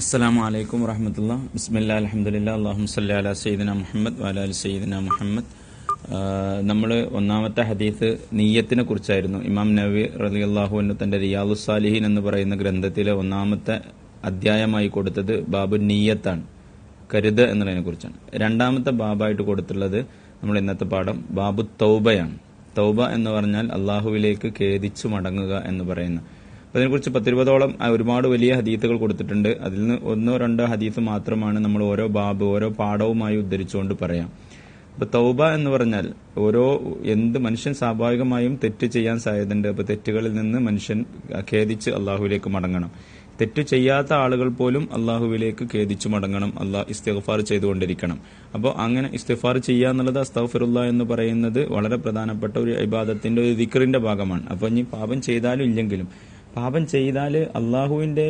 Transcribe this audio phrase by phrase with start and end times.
[0.00, 1.32] അസ്സലാമു അലൈക്കും വറഹമത്തുള്ള.
[1.52, 5.44] ബിസ്മില്ലാ അലഹമുല്ല അള്ളാഹു സല്ലി അല സയ്യിദന മുഹമ്മദ് വാല അലി സയ്യിദന മുഹമ്മദ്.
[6.70, 9.38] നമ്മൾ ഒന്നാമത്തെ ഹദീസ് നീയത്തിനെ കുറിച്ചായിരുന്നു.
[9.38, 13.80] ഇമാം നബി റലി അള്ളാഹുവിന് തന്റെ റിയാദു സാലിഹീൻ എന്ന് പറയുന്ന ഗ്രന്ഥത്തിലെ ഒന്നാമത്തെ
[14.24, 16.42] അധ്യായമായി കൊടുത്തത് ബാബു നീയത്താണ്.
[17.14, 18.16] കരുത് എന്നുള്ളതിനെ കുറിച്ചാണ്.
[18.34, 20.00] രണ്ടാമത്തെ ബാബായിട്ട് കൊടുത്തുള്ളത്
[20.42, 22.38] നമ്മൾ ഇന്നത്തെ പാഠം ബാബു തൗബയാണ്.
[22.78, 26.20] തൗബ എന്ന് പറഞ്ഞാൽ അള്ളാഹുവിലേക്ക് ഖേദിച്ചു മടങ്ങുക എന്ന് പറയുന്ന
[26.74, 29.48] അതിനെക്കുറിച്ച് പത്തിരുപതോളം ഒരുപാട് വലിയ ഹദീത്തുകൾ കൊടുത്തിട്ടുണ്ട്.
[29.48, 34.30] അതിൽ നിന്ന് ഒന്നോ രണ്ടോ ഹദീത്ത് മാത്രമാണ് നമ്മൾ ഓരോ ബാബ് ഓരോ പാഠവുമായി ഉദ്ധരിച്ചുകൊണ്ട് പറയാം.
[34.94, 36.64] അപ്പൊ തൗബ എന്ന് പറഞ്ഞാൽ ഓരോ
[37.04, 39.68] എന്ത് മനുഷ്യൻ സ്വാഭാവികമായും തെറ്റ് ചെയ്യാൻ സാധ്യതയുണ്ട്.
[39.68, 41.04] അപ്പൊ തെറ്റുകളിൽ നിന്ന് മനുഷ്യൻ
[41.52, 42.90] ഖേദിച്ച് അള്ളാഹുവിലേക്ക് മടങ്ങണം.
[43.40, 46.60] തെറ്റ് ചെയ്യാത്ത ആളുകൾ പോലും അള്ളാഹുവിലേക്ക് ഖേദിച്ചു മടങ്ങണം.
[46.60, 48.18] അള്ളാഹ് ഇസ്തിഗ്ഫാർ ചെയ്തുകൊണ്ടിരിക്കണം.
[48.54, 54.48] അപ്പോൾ അങ്ങനെ ഇസ്തിഗ്ഫാർ ചെയ്യുക എന്നുള്ളത് അസ്തഫിറുല്ല എന്ന് പറയുന്നത് വളരെ പ്രധാനപ്പെട്ട ഒരു ഇബാദത്തിന്റെ ഒരു ദിക്റിന്റെ ഭാഗമാണ്.
[54.48, 56.08] അപ്പൊ ഇനി പാപം ചെയ്താലും ഇല്ലെങ്കിലും
[56.56, 58.24] പാപം ചെയ്താൽ അള്ളാഹുവിന്റെ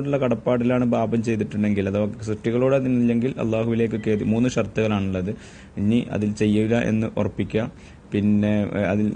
[0.00, 1.88] ഉള്ള കടപ്പാടിലാണ് പാപം ചെയ്തിട്ടുണ്ടെങ്കിൽ.
[1.88, 5.30] അഥവാ സൃഷ്ടികളോട് അതിനില്ലെങ്കിൽ അള്ളാഹുവിലേക്ക് മൂന്ന് ഷർത്തുകളാണുള്ളത്.
[5.76, 7.64] ഇനി അതിൽ ചെയ്യില്ല എന്ന് ഉറപ്പിക്കുക.
[8.12, 8.52] പിന്നെ
[8.92, 9.08] അതിൽ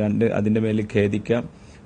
[0.00, 1.38] രണ്ട് അതിന്റെ മേലിൽ ഖേദിക്കുക.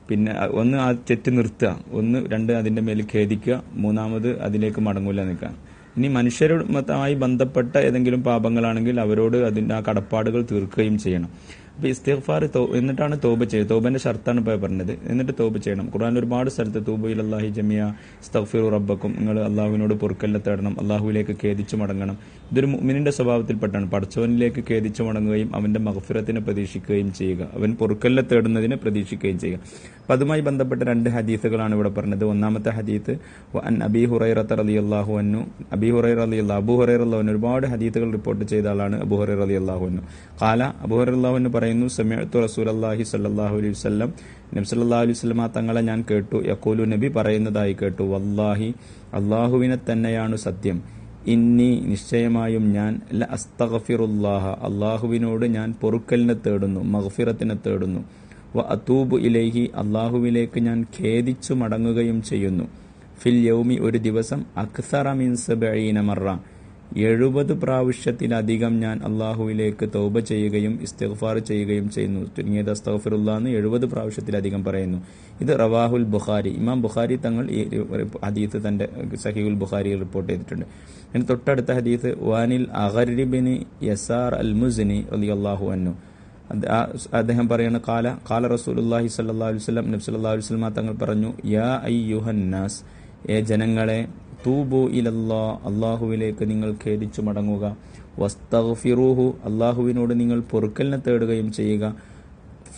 [0.08, 1.70] പിന്നെ ഒന്ന് ആ തെറ്റ് നിർത്തുക.
[1.92, 3.62] ഒന്ന് രണ്ട് അതിന്റെ മേലിൽ ഖേദിക്കുക.
[3.84, 5.52] മൂന്നാമത് അതിലേക്ക് മടങ്ങൂല നിൽക്കുക.
[5.96, 11.30] ഇനി മനുഷ്യരുമായി ബന്ധപ്പെട്ട ഏതെങ്കിലും പാപങ്ങളാണെങ്കിൽ അവരോട് അതിന്റെ ആ കടപ്പാടുകൾ തീർക്കുകയും ചെയ്യണം.
[11.76, 12.42] അപ്പൊ ഇസ്തിഗ്ഫാർ
[12.78, 14.92] എന്നിട്ടാണ് തോബ ചെയ്യുക തോബന്റെ ഷർത്താണ് ഇപ്പോൾ പറഞ്ഞത്.
[15.12, 15.86] എന്നിട്ട് തോബ ചെയ്യണം.
[15.94, 17.80] ഖുർആൻ ഒരുപാട് സ്ഥലത്ത് തൂബയിൽ അള്ളാഹി ജമിയ
[18.26, 22.16] സ്തഫിറു റബ്ബക്കും നിങ്ങൾ അള്ളാഹുവിനോട് പൊറുക്കല്ല തേടണം അള്ളാഹുവിലേക്ക് ഖേദിച്ചു മടങ്ങണം.
[22.52, 23.86] ഇതൊരു മുഅ്മിനിന്റെ സ്വഭാവത്തിൽപ്പെട്ടാണ്.
[23.94, 27.42] പടച്ചവനിലേക്ക് ഖേദിച്ചു മടങ്ങുകയും അവന്റെ മഹഫിറത്തിനെ പ്രതീക്ഷിക്കുകയും ചെയ്യുക.
[27.58, 29.60] അവൻ പൊറുക്കല്ല തേടുന്നതിനെ പ്രതീക്ഷിക്കുകയും ചെയ്യുക.
[30.00, 32.24] അപ്പൊ അതുമായി ബന്ധപ്പെട്ട രണ്ട് ഹദീസുകളാണ് ഇവിടെ പറഞ്ഞത്.
[32.32, 33.12] ഒന്നാമത്തെ ഹദീത്ത്
[33.68, 35.42] അൻ അബി ഹുറൈറത്ത് അലി അള്ളാഹു അന്നു
[35.76, 37.02] അബി ഹുറൈർ അലി അള്ളാഹു അബു ഹുറൈർ
[37.34, 40.02] ഒരുപാട് ഹദീത്തുകൾ റിപ്പോർട്ട് ചെയ്ത ആളാണ് അബു ഹുറൈർ അലി അള്ളാഹുവിനു
[40.42, 44.10] കാല അബു ഹുറൈർ അള്ളാഹുവിന് പറയുന്നു സമയത്തു റസൂൽ അള്ളാഹി സല്ലാഹു അലൈഹി വസ്ലം
[44.54, 46.36] നബി സല്ലാ അലൈഹി വസ്ലമ തങ്ങളെ ഞാൻ കേട്ടു.
[46.46, 48.02] യക്കോലു നബി പറയുന്നതായി കേട്ടു.
[48.02, 48.74] വല്ലാഹി
[49.14, 50.82] അള്ളാഹുവിനെ തന്നെയാണ് സത്യം.
[51.26, 54.46] ഇന്നി നിശ്ചയമായും ഞാൻ ല അസ്തഗഫിറുല്ലാഹ.
[54.68, 58.00] അള്ളാഹുവിനോട് ഞാൻ പൊറുക്കലിനെ തേടുന്നു മഹഫിറത്തിനെ തേടുന്നു.
[58.56, 62.64] വ അതൂബ് ഇലേഹി അള്ളാഹുവിലേക്ക് ഞാൻ ഖേദിച്ചു മടങ്ങുകയും ചെയ്യുന്നു.
[63.22, 66.26] ഫിൽ യൗമി ഒരു ദിവസം അക്സറ മിൻ സബഈന മറ
[66.94, 72.20] എഴുപത് പ്രാവശ്യത്തിലധികം ഞാൻ അള്ളാഹുവിലേക്ക് തൗബ ചെയ്യുകയും ഇസ്തിഗ്ഫാർ ചെയ്യുകയും ചെയ്യുന്നു.
[72.36, 74.98] ചുരുങ്ങിയത് അസ്തഗ്ഫിറുല്ലാ എന്ന് എഴുപത് പ്രാവശ്യത്തിലധികം പറയുന്നു.
[75.40, 76.48] ഇത് റവാഹുൽ ബുഖാരി.
[76.48, 77.62] ഇമാം ബുഖാരി തങ്ങൾ ഈ
[78.24, 78.88] ഹദീസ് തന്റെ
[79.24, 80.66] സഹീഉൽ ബുഖാരി റിപ്പോർട്ട് ചെയ്തിട്ടുണ്ട്.
[81.10, 85.94] അതിന് തൊട്ടടുത്ത ഹദീത്ത് വാനിൽ അഹരിബിന് യസാർ അൽ മുസ്നി റളിയല്ലാഹു അൻഹു.
[86.52, 86.72] അന്നു
[87.12, 91.80] അദ്ദേഹം പറയുന്ന കാല കാല റസൂലുല്ലാഹി സല്ലാ അലൈഹി വസല്ലം നബി സല്ലല്ലാഹു അലൈഹി വസല്ലം തങ്ങൾ പറഞ്ഞു യാ
[91.88, 92.78] അയ്യുഹന്നാസ്
[93.30, 94.08] ഏ ജനങ്ങളെ
[94.44, 97.76] തൂബു ഇലല്ലാ അള്ളാഹുവിലേക്ക് നിങ്ങൾ ഖേദിച്ചു മടങ്ങുക.
[98.18, 101.96] വസ്തഫിറൂഹു അള്ളാഹുവിനോട് നിങ്ങൾ പൊറുക്കലിനെ തേടുകയും ചെയ്യുക.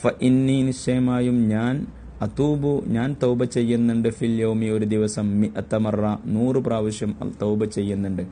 [0.00, 1.86] ഫ ഇന്നി നിശ്ചയമായും ഞാൻ
[2.22, 5.40] അതൂബു ഞാൻ തൗബ ചെയ്യുന്നുണ്ട് ഫിൽ യൗമി ഒരു ദിവസം.
[5.40, 8.22] മി അത്തമറ നൂറ് പ്രാവശ്യം തൗബ ചെയ്യുന്നുണ്ട്.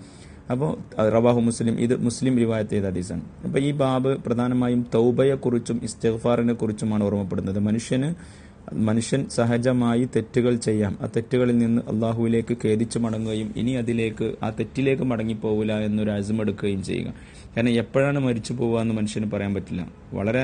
[0.50, 3.22] അപ്പോൾ റവാഹു മുസ്ലിം ഇത് മുസ്ലിം റിവായത്ത് ചെയ്ത ഹദീസാണ്.
[3.44, 7.59] അപ്പോൾ ഈ ബാബ് പ്രധാനമായും തൗബയെക്കുറിച്ചും ഇസ്തഫാറിനെ കുറിച്ചുമാണ് ഓർമ്മപ്പെടുന്നത്.
[7.59, 8.15] മനുഷ്യന്
[8.72, 10.99] മനുഷ്യൻ സഹജമായി തെറ്റുകൾ ചെയ്യാം.
[11.03, 17.15] ആ തെറ്റുകളിൽ നിന്ന് അള്ളാഹുവിലേക്ക് ഖേദിച്ചു മടങ്ങുകയും ഇനി അതിലേക്ക് ആ തെറ്റിലേക്ക് മടങ്ങിപ്പോവില്ല എന്നൊരു അസമെടുക്കുകയും ചെയ്യുക.
[17.56, 19.83] കാരണം എപ്പോഴാണ് മരിച്ചു പോകുക എന്ന് മനുഷ്യന് പറയാൻ പറ്റില്ല.
[20.12, 20.43] വളരെ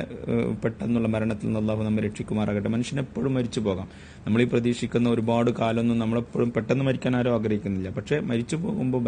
[0.65, 2.69] പെട്ടെന്നുള്ള മരണത്തിൽ നിന്ന് അള്ളാഹു നമ്മെ രക്ഷിക്കുമാറാകട്ടെ.
[2.69, 3.89] മനുഷ്യൻ എപ്പോഴും മരിച്ചു പോകാം.
[4.27, 7.89] നമ്മൾ ഈ പ്രതീക്ഷിക്കുന്ന ഒരുപാട് കാലമൊന്നും നമ്മളെപ്പോഴും പെട്ടെന്ന് മരിക്കാൻ ആരും ആഗ്രഹിക്കുന്നില്ല.
[7.89, 9.03] പക്ഷേ മരിച്ചു പോകുമ്പോൾ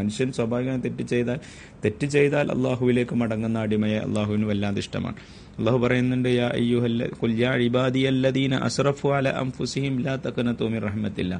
[0.00, 1.38] മനുഷ്യൻ സ്വാഭാവികമായി തെറ്റ് ചെയ്താൽ
[1.84, 5.16] തെറ്റ് ചെയ്താൽ അള്ളാഹുവിലേക്ക് മടങ്ങുന്ന അടിമയെ അള്ളാഹുവിന് വല്ലാതെ ഇഷ്ടമാണ്.
[5.58, 10.14] അള്ളാഹു പറയുന്നുണ്ട് യാ അയ്യുഹല്ല ഇബാദി ഇബാദിയല്ലദീന അസ്റഫു അല അൻഫുസിഹിം ലാ
[10.74, 11.34] മിർ റഹ്മത്തില്ല.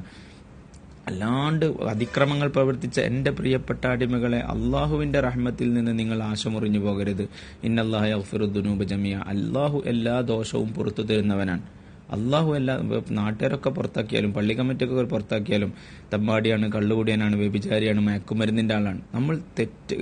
[1.07, 7.29] അല്ലാണ്ട് അതിക്രമങ്ങൾ പ്രവർത്തിച്ച എന്റെ പ്രിയപ്പെട്ട അടിമകളെ അള്ളാഹുവിന്റെ റഹ്മത്തിൽ നിന്ന് നിങ്ങൾ ആശമുറിഞ്ഞു പോകരുത്.
[7.63, 8.05] ഇന്നല്ലാഹ
[8.83, 11.61] ജമിയ അള്ളാഹു എല്ലാ ദോഷവും പുറത്തു തരുന്നവനാണ്.
[12.11, 12.75] അള്ളാഹു എല്ലാ
[13.11, 15.73] നാട്ടുകാരൊക്കെ പുറത്താക്കിയാലും പള്ളി കമ്മിറ്റിയൊക്കെ പുറത്താക്കിയാലും
[16.13, 19.01] തമ്പാടിയാണ് കള്ളുകൂടിയാനാണ് വ്യഭിചാരിയാണ് മയക്കുമരുന്നിന്റെ ആളാണ്.
[19.13, 19.95] നമ്മൾ തെറ്റ്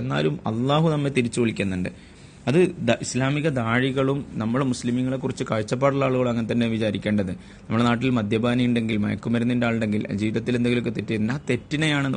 [0.00, 2.11] എന്നാലും അള്ളാഹു നമ്മെ തിരിച്ചു വിളിക്കുന്നുണ്ട്.
[2.48, 2.58] അത്
[3.02, 7.30] ഇസ്ലാമിക ദാഴികളും നമ്മുടെ മുസ്ലിമീങ്ങളെ കുറിച്ച് കാഴ്ചപ്പാടുള്ള ആളുകൾ അങ്ങനെ തന്നെ വിചാരിക്കേണ്ടത്.
[7.30, 12.14] നമ്മുടെ നാട്ടിൽ മദ്യപാനി ഉണ്ടെങ്കിൽ മയക്കുമരുന്നിന്റെ ആളുണ്ടെങ്കിൽ ജീവിതത്തിൽ എന്തെങ്കിലുമൊക്കെ തെറ്റ് ആ തെറ്റിനെയാണ്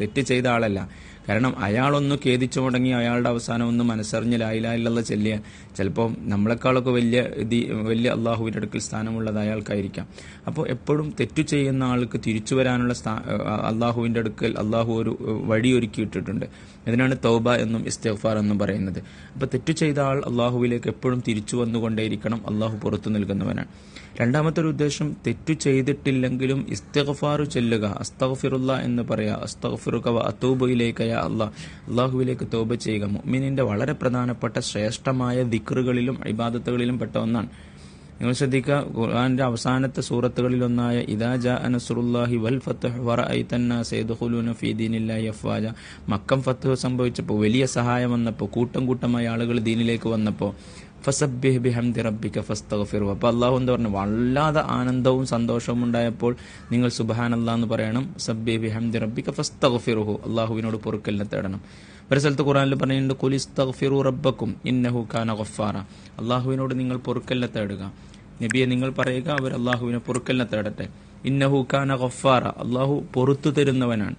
[0.00, 0.88] തെറ്റ് ചെയ്ത ആളല്ല.
[1.28, 5.40] കാരണം അയാളൊന്ന് ഖേദിച്ചു മുടങ്ങി അയാളുടെ അവസാനം ഒന്ന് മനസ്സറിഞ്ഞ് ലായിലായില്ല ചെല്ലിയ
[5.76, 7.20] ചിലപ്പോൾ നമ്മളെക്കാളൊക്കെ വലിയ
[7.82, 10.08] വലിയ അള്ളാഹുവിന്റെ അടുക്കൽ സ്ഥാനമുള്ളത് അയാൾക്കായിരിക്കാം.
[10.46, 12.94] അപ്പോൾ എപ്പോഴും തെറ്റു ചെയ്യുന്ന ആൾക്ക് തിരിച്ചു വരാനുള്ള
[13.62, 16.46] അള്ളാഹുവിന്റെ അടുക്കൽ അള്ളാഹു ഒരു വഴി ഒരുക്കിയിട്ടിട്ടുണ്ട്
[16.86, 18.98] ഇതിനാണ് തൗബ എന്നും ഇസ്തിഗ്ഫാർ എന്നും പറയുന്നത്.
[19.34, 22.42] അപ്പോൾ തെറ്റു ചെയ്ത ആൾ അള്ളാഹുവിലേക്ക് എപ്പോഴും തിരിച്ചു വന്നുകൊണ്ടേയിരിക്കണം.
[22.46, 23.66] അള്ളാഹു പുറത്തു നിൽക്കുന്നവനാണ്
[24.20, 27.84] രണ്ടാമത്തെ ഒരു ഉദ്ദേശം തെറ്റു ചെയ്തിട്ടില്ലെങ്കിലും ഇസ്തഫാറു ചെല്ലുക.
[27.84, 29.34] അസ്തഫിറുല്ല എന്ന് പറയാ.
[29.34, 31.52] അസ്തഫിറുക അത്തൂബയിലേക്ക് അള്ളാഹ്
[31.88, 33.04] അള്ളാഹുവിലേക്ക് തൗബ ചെയ്യുക.
[33.16, 37.50] മുഅ്മിനിന്റെ വളരെ പ്രധാനപ്പെട്ട ശ്രേഷ്ഠമായ ദിക്റുകളിലും ഇബാദത്തുകളിലും പെട്ട ഒന്നാണ്.
[38.18, 45.64] നിങ്ങൾ ശ്രദ്ധിക്കുക ഖുർആന്റെ അവസാനത്തെ സൂറത്തുകളിലൊന്നായ ഇദാ ജാ നസ്റുല്ലാഹി വൽ ഫത്ഹ് വറഅയ്തന്നാസ യദ്ഖുലൂന ഫീ ദീനില്ലാഹി അഫ്വാജ.
[46.08, 50.52] മക്കം ഫത്തുഹ് സംഭവിച്ചപ്പോൾ വലിയ സഹായം വന്നപ്പോൾ കൂട്ടം കൂട്ടമായി ആളുകൾ ദീനിലേക്ക് വന്നപ്പോൾ
[51.58, 52.38] ബിഹംദി റബ്ബിക
[53.26, 53.88] അള്ളാഹു എന്താ പറഞ്ഞു?
[53.88, 56.36] വല്ലാതെ ആനന്ദവും സന്തോഷവും ഉണ്ടായപ്പോൾ
[56.72, 58.14] നിങ്ങൾ സുബാൻ എന്ന് പറയണം.
[58.18, 60.12] സബ്ബിഹ് ബിഹംദി റബ്ബിക ഫസ്തഗ്ഫിറുഹു.
[60.12, 61.60] അള്ളാഹുവിനോട് പൊറുക്കലിനെ തേടണം.
[62.12, 65.76] ഒരു സ്ഥലത്ത് ഖുറാനിൽ പറയുന്നുണ്ട് കുലിസ്തഗ്ഫിറു റബ്ബക്കും ഇന്നഹു കാന ഗഫാറ
[66.20, 67.92] അള്ളാഹുവിനോട് നിങ്ങൾ പൊറുക്കലിനെ തേടുക.
[68.42, 70.88] നബിയെ നിങ്ങൾ പറയുക അവർ അള്ളാഹുവിനെ പൊറുക്കലിനെ തേടട്ടെ.
[71.24, 74.14] ഇന്നഹു കാന ഗഫാറ അള്ളാഹു പൊറത്തു തരുന്നവനാണ്.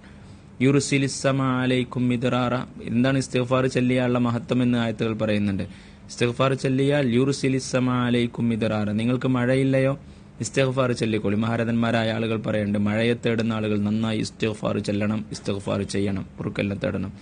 [0.60, 2.82] യുറുസിലിസമ അലൈക്കും മിദറാറ.
[2.82, 5.62] എന്താണ് ഇസ്തിഗ്ഫാർ ചെല്ലിയാനുള്ള മഹത്വം എന്ന് ആയത്തുകൾ പറയുന്നുണ്ട്.
[6.08, 8.90] ഇസ്തിഗ്ഫാർ ചൊല്ലിയാൽ യുറുസിലിസമ അലൈക്കും മിദറാറ.
[8.90, 9.98] നിങ്ങൾക്ക് മഴയില്ലയോ?
[10.40, 11.36] ഇസ്തിഗ്ഫാർ ചൊല്ലിക്കോളി.
[11.36, 17.12] മഹാരഥന്മാരായ ആളുകൾ പറയേണ്ടത് മഴയെ തേടുന്ന ആളുകൾ നന്നായി ഇസ്തിഗ്ഫാർ ചെല്ലണം ഇസ്തിഗ്ഫാർ ചെയ്യണം പൊറുക്കലിനെ തേടണം.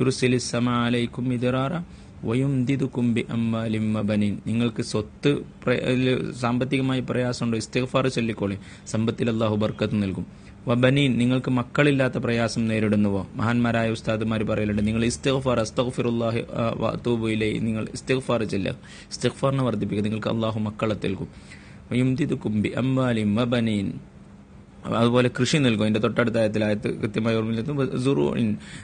[0.00, 0.70] യുറുസിലിസമ
[1.32, 1.72] ഇതറാറ
[2.24, 3.26] വയുംദിദുക്കും ബി
[3.92, 4.38] മബനിൻ.
[4.46, 7.58] നിങ്ങൾക്ക് സ്വത്ത് സാമ്പത്തികമായി പ്രയാസം സാമ്പത്തികമായി പ്രയാസമുണ്ടോ?
[7.58, 8.56] ഇസ്തിഗ്ഫാർ ചൊല്ലിക്കോളി.
[8.86, 10.26] സമ്പത്തിൽ അള്ളാഹു ബർക്കത്ത് നൽകും.
[10.68, 13.26] വബനീൻ നിങ്ങൾക്ക് മക്കളില്ലാത്ത പ്രയാസം നേരിടുന്നുവോ?
[13.34, 17.26] മഹാന്മാരായ ഉസ്താദുമാർ പറയലുണ്ട് നിങ്ങൾ ഇസ്തിഗ്ഫാർ അസ്തഗ്ഫിറുല്ലാഹി ആ, വഅതൂബു
[17.58, 18.72] നിങ്ങൾ ഇസ്തിഗ്ഫാർ ചെല്ലുക.
[19.10, 20.04] ഇസ്തിഗ്ഫാറിനെ വർദ്ധിപ്പിക്കുക.
[20.04, 21.28] നിങ്ങൾക്ക് അള്ളാഹു മക്കളെ നൽകും.
[21.92, 23.92] വയുംദിദുക്കും ബി അമ്മാലിം വബനീൻ
[24.84, 25.82] അതുപോലെ കൃഷി നൽകും.
[25.82, 27.76] അതിന്റെ തൊട്ടടുത്ത ആയത്തിൽ ആയത്ത് കൃത്യമായി ഓർമ്മയിലെത്തും.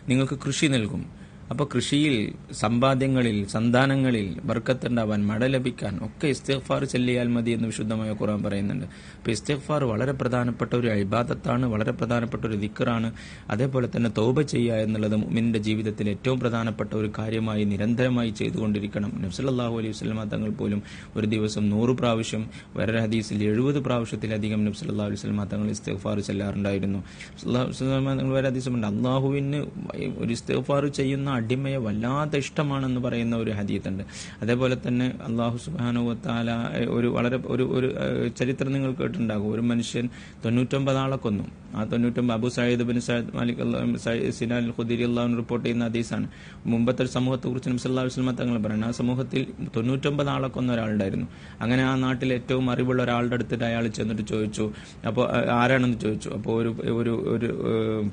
[0.09, 1.26] നിങ്ങൾക്ക് കൃഷി നൽകും.
[1.51, 2.15] അപ്പോൾ കൃഷിയിൽ
[2.53, 8.87] സമ്പാദ്യങ്ങളിൽ സന്താനങ്ങളിൽ ബർക്കത്തുണ്ടാവാൻ മഴ ലഭിക്കാൻ ഒക്കെ ഇസ്തിഗ്ഫാർ ചെല്ലിയാൽ മതി എന്ന് വിശുദ്ധമായ ഖുർആൻ പറയുന്നുണ്ട്.
[9.19, 13.13] അപ്പോൾ ഇസ്തിഗ്ഫാർ വളരെ പ്രധാനപ്പെട്ട ഒരു അഴിബാദത്താണ് വളരെ പ്രധാനപ്പെട്ട ഒരു ദിക്കറാണ്
[13.51, 19.13] അതേപോലെ തന്നെ തൗബ ചെയ്യുക എന്നുള്ളത് ഉമ്മിന്റെ ജീവിതത്തിൽ ഏറ്റവും പ്രധാനപ്പെട്ട ഒരു കാര്യമായി നിരന്തരമായി ചെയ്തുകൊണ്ടിരിക്കണം.
[19.25, 20.83] നബ്സല്ലാഹു അലൈഹി വസ്ലമ തങ്ങൾ പോലും
[21.17, 22.45] ഒരു ദിവസം നൂറ് പ്രാവശ്യം
[22.77, 27.03] വേറെ ഹദീസിൽ എഴുപത് പ്രാവശ്യത്തിലധികം നബ്സല്ലാ അലൈഹി വസ്ലമ തങ്ങൾ ഇസ്തിഗ്ഫാർ ചെല്ലാറുണ്ടായിരുന്നു.
[28.19, 29.63] തങ്ങൾ ഹദീസുണ്ട് അള്ളാഹുവിന്
[30.19, 34.05] ഒരു ഇസ്തിഗ്ഫാർ ചെയ്യുന്ന അടിമയെ വല്ലാത്ത ഇഷ്ടമാണെന്ന് പറയുന്ന ഒരു ഹദീത്തുണ്ട്.
[34.43, 36.51] അതേപോലെ തന്നെ അള്ളാഹു സുബാനുവത്താല
[36.97, 37.89] ഒരു വളരെ ഒരു ഒരു
[38.39, 39.49] ചരിത്രം നിങ്ങൾ കേട്ടിട്ടുണ്ടാകും.
[39.55, 40.07] ഒരു മനുഷ്യൻ
[40.45, 41.47] തൊണ്ണൂറ്റൊമ്പത് ആളെ കൊന്നു.
[41.77, 43.63] ആ തൊണ്ണൂറ്റൊമ്പത് Abu Sayyid bin Sayyid Malik
[44.39, 46.27] സിനാൽ Khudri അള്ളാഹു റിപ്പോർട്ട് ചെയ്യുന്ന ഹദീസാണ്.
[46.73, 49.43] മുമ്പത്തെ ഒരു സമൂഹത്തെ കുറിച്ച് നബി സല്ലല്ലാഹു അലൈഹി വസല്ലം തങ്ങൾ പറയുന്നത് ആ സമൂഹത്തിൽ
[49.77, 51.27] തൊണ്ണൂറ്റൊമ്പത് ആളെ കൊന്ന ഒരാളുണ്ടായിരുന്നു.
[51.61, 54.65] അങ്ങനെ ആ നാട്ടിൽ ഏറ്റവും അറിവുള്ള ഒരാളുടെ അടുത്തിട്ട് അയാൾ ചെന്നിട്ട് ചോദിച്ചു
[55.09, 55.25] അപ്പോൾ
[55.61, 56.31] ആരാണെന്ന് ചോദിച്ചു?
[56.37, 57.49] അപ്പോൾ ഒരു ഒരു ഒരു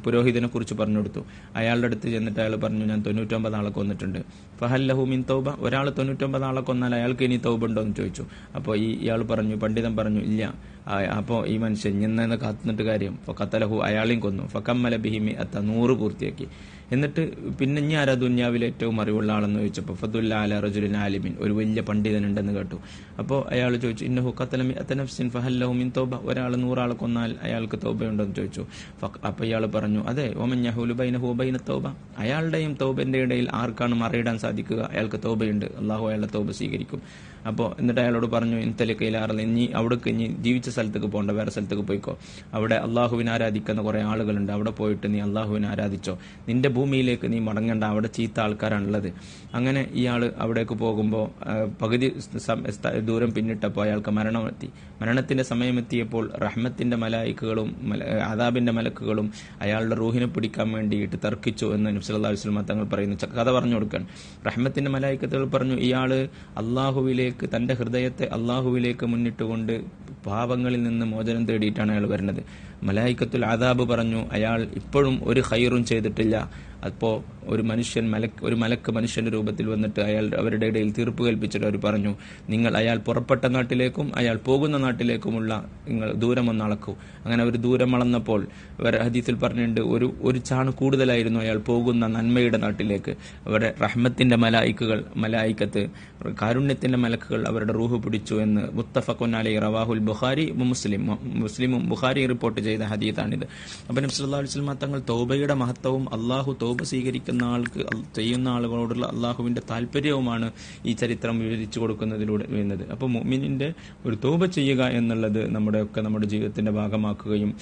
[0.05, 1.21] പുരോഹിതനെ കുറിച്ച് പറഞ്ഞു കൊടുത്തു.
[1.61, 4.19] അയാളുടെ അടുത്ത് ചെന്നിട്ട് അയാൾ പറഞ്ഞു ഞാൻ തൊണ്ണൂറ്റൊമ്പത് ആളെ കൊന്നിട്ടുണ്ട്.
[4.59, 5.49] ഫഹല്ലഹു മിൻ തൗബ.
[5.49, 8.23] ഒരാൾ തൊണ്ണൂറ്റൊമ്പത് ആളെ കൊന്നാൽ അയാൾക്ക് ഇനി തൗബ ഉണ്ടോ എന്ന് ചോദിച്ചു.
[8.55, 10.72] അപ്പോൾ ഈ ഇയാൾ പറഞ്ഞു പണ്ഡിതൻ പറഞ്ഞു ഇല്ല.
[10.87, 13.19] അപ്പോൾ ഈ മനുഷ്യൻ ഇന്നെന്ന് കാത്തുനിട്ട് കാര്യം.
[13.41, 14.47] കത്തലഹു അയാളെയും കൊന്നു.
[14.47, 16.47] ഫക്കമ്മല ബിഹിമി അത്ത നൂറ് പൂർത്തിയാക്കി.
[16.91, 21.35] എന്നിട്ട് പിന്നെ ഇനി ആരാ ദുന്യാവിൽ ഏറ്റവും അറിവുള്ള ആളെന്ന് ചോദിച്ചപ്പോൾ ഫതുല്ല അല റജുലിൻ ആലിമിൻ.
[21.39, 22.75] ഒരു വലിയ പണ്ഡിതനുണ്ടെന്ന് കേട്ടു.
[23.19, 26.15] അപ്പോൾ അയാൾ ചോദിച്ചു ഇന്നഹു കത്തലമി അത്തനഫ്സിൻ ഫഹല്ലഹു തോബ?
[26.15, 28.65] ഒരാൾ നൂറാളെ കൊന്നാൽ അയാൾക്ക് തോബയുണ്ടെന്ന് ചോദിച്ചു.
[29.03, 31.87] അപ്പോൾ ഇയാൾ പറഞ്ഞു അതെ ഓമൻ ബൈനഹു ബൈന തൗബ?
[32.17, 34.89] അയാളുടെയും തൗബന്റെ ഇടയിൽ ആർക്കാണ് മറിയിടാൻ സാധിക്കുക?
[34.93, 35.65] അയാൾക്ക് തോബയുണ്ട്.
[35.65, 37.01] അള്ളാഹു അയാളുടെ തോബ സ്വീകരിക്കും.
[37.47, 42.13] അപ്പോൾ എന്നിട്ട് അയാളോട് പറഞ്ഞു ഇൻതലിക്കയിലാറില്ല ഇനി അവിടേക്ക് ഇനി ജീവിച്ച സ്ഥലത്തേക്ക് പോകണ്ട വേറെ സ്ഥലത്തേക്ക് പോയിക്കോ.
[42.53, 44.51] അവിടെ അള്ളാഹുവിനെ ആരാധിക്കുന്ന കുറെ ആളുകളുണ്ട്.
[44.57, 46.13] അവിടെ പോയിട്ട് നീ അള്ളാഹുവിനെ ആരാധിച്ചോ.
[46.47, 49.09] നിന്റെ ഭൂമിയിലേക്ക് നീ മടങ്ങണ്ട അവിടെ ചീത്ത ആൾക്കാരാണുള്ളത്.
[49.53, 51.25] അങ്ങനെ ഇയാൾ അവിടേക്ക് പോകുമ്പോൾ
[51.81, 52.07] പകുതി
[53.07, 54.69] ദൂരം പിന്നിട്ടപ്പോൾ അയാൾക്ക് മരണമെത്തി.
[55.01, 57.69] മരണത്തിന്റെ സമയമെത്തിയപ്പോൾ റഹ്മത്തിന്റെ മലായിക്കുകളും
[58.31, 59.27] ആദാബിന്റെ മലക്കുകളും
[59.61, 63.17] അയാളുടെ റൂഹിനെ പിടിക്കാൻ വേണ്ടിയിട്ട് തർക്കിച്ചു എന്ന് നബ്സല്ലാ വസ്ലമ തങ്ങൾ പറയുന്നു.
[63.37, 64.03] കഥ പറഞ്ഞു കൊടുക്കാൻ.
[64.47, 66.11] റഹ്മത്തിന്റെ മലായിക്കത്തുകൾ പറഞ്ഞു ഇയാൾ
[66.61, 69.75] അള്ളാഹുവിലേക്ക് തന്റെ ഹൃദയത്തെ അള്ളാഹുവിലേക്ക് മുന്നിട്ടുകൊണ്ട്
[70.25, 72.41] പാപങ്ങളിൽ നിന്ന് മോചനം തേടിയിട്ടാണ് അയാൾ വരുന്നത്.
[72.87, 76.35] മലായിക്കത്തുൽ ആദാബ് പറഞ്ഞു അയാൾ ഇപ്പോഴും ഒരു ഹൈറും ചെയ്തിട്ടില്ല.
[76.87, 77.13] അപ്പോൾ
[77.47, 82.11] ഒരു മനുഷ്യൻ മലക്ക് ഒരു മലക്ക് മനുഷ്യന്റെ രൂപത്തിൽ വന്നിട്ട് അയാൾ അവരുടെ ഇടയിൽ തീർപ്പ് കൽപ്പിച്ചിട്ട് അവർ പറഞ്ഞു
[82.49, 85.51] നിങ്ങൾ അയാൾ പുറപ്പെട്ട നാട്ടിലേക്കും അയാൾ പോകുന്ന നാട്ടിലേക്കുമുള്ള
[85.89, 86.93] നിങ്ങൾ ദൂരം ഒന്ന് അളക്കൂ.
[87.23, 88.41] അങ്ങനെ അവർ ദൂരം അളന്നപ്പോൾ
[88.79, 93.13] അവർ ഹദീസിൽ പറഞ്ഞിട്ടുണ്ട് ഒരു ഒരു ചാണ് കൂടുതലായിരുന്നു അയാൾ പോകുന്ന നന്മയുടെ നാട്ടിലേക്ക്.
[93.47, 95.83] അവരുടെ റഹ്മത്തിന്റെ മലായിക്കുകൾ മലായിക്കത്ത്
[96.41, 101.03] കാരുണ്യത്തിന്റെ മലക്കുകൾ അവരുടെ റൂഹ് പിടിച്ചു എന്ന് മുത്തഫഖുൻ അലൈ റവാഹുൽ ബുഖാരി മുസ്ലിം
[101.45, 102.72] മുസ്ലിമും ബുഖാരി റിപ്പോർട്ട് ചെയ്ത.
[102.81, 103.45] ഹദീത്താണിത്.
[103.89, 110.51] അപ്പം അലൈഹി വസല്ലം തങ്ങൾ തോബയുടെ മഹത്വവും അള്ളാഹു തോബ സ്വീകരിക്കുന്ന ആൾക്ക് ചെയ്യുന്ന ആളുകളോടുള്ള അള്ളാഹുവിന്റെ താല്പര്യവുമാണ്
[110.85, 113.73] ഈ ചരിത്രം വിവരിച്ചു കൊടുക്കുന്നതിലൂടെ വരുന്നത് അപ്പോൾ മൊമിനിന്റെ
[114.05, 117.55] ഒരു തോബ ചെയ്യുക എന്നുള്ളത് നമ്മുടെ ഒക്കെ നമ്മുടെ ജീവിതത്തിന്റെ ഭാഗമാക്കുകയും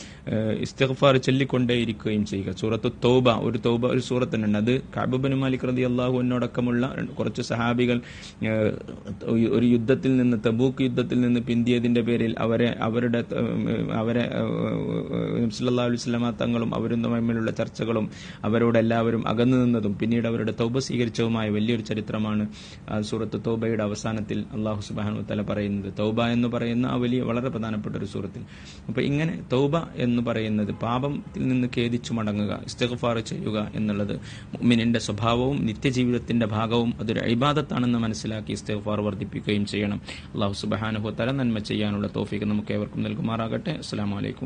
[0.60, 2.52] ഇസ്തിഗ്ഫാർ ചൊല്ലിക്കൊണ്ടേയിരിക്കുകയും ചെയ്യുക.
[2.52, 8.02] സൂറത്ത് തോബ ഒരു തോബ ഒരു സൂറത്തിനുണ്ട് അത് കാബുബിൻ മാലിക് റതി അള്ളാഹു എന്നോടക്കമുള്ള കുറച്ച് സഹാബികൾ
[9.50, 13.26] ഒരു യുദ്ധത്തിൽ നിന്ന് തബൂക്ക് യുദ്ധത്തിൽ നിന്ന് പിന്തിയതിന്റെ പേരിൽ അവരെ അവരുടെ
[13.94, 14.24] അവരെ
[15.58, 18.10] സല്ലാ അലുസ്ലാമ തങ്ങളും അവരും തമ്മിലുള്ള ചർച്ചകളും
[18.44, 22.48] അവരോട് എല്ലാവരും അകന്നു നിന്നതും പിന്നീട് അവരുടെ തൗബ സ്വീകരിച്ചതുമായ വലിയൊരു ചരിത്രമാണ്
[23.00, 25.94] സൂറത്ത് തൗബയുടെ അവസാനത്തിൽ അള്ളാഹു സുബാനു തല പറയുന്നത്.
[26.00, 28.44] തൗബ എന്ന് പറയുന്ന ആ വലിയ വളരെ പ്രധാനപ്പെട്ട ഒരു സൂറത്തിൽ.
[28.88, 34.16] അപ്പൊ ഇങ്ങനെ തൗബ എന്ന് പറയുന്നത് പാപത്തിൽ നിന്ന് ഖേദിച്ചു മടങ്ങുക ഇസ്തഗഫാർ ചെയ്യുക എന്നുള്ളത്
[34.54, 40.02] മുഅ്മിനിന്റെ സ്വഭാവവും നിത്യജീവിതത്തിന്റെ ഭാഗവും അതൊരു ഇബാദത്താണെന്ന് മനസ്സിലാക്കി ഇസ്തഗഫാർ വർദ്ധിപ്പിക്കുകയും ചെയ്യണം.
[40.34, 43.72] അള്ളാഹു സുബാനുഹു തല നന്മ ചെയ്യാനുള്ള തോഫിക്ക് നമുക്ക് ഏവർക്കും നൽകുമാറാകട്ടെ.
[43.72, 44.40] അസ്സാം വലൈക്കും